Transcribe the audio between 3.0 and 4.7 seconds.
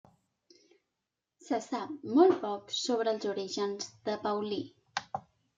els orígens de Paulí.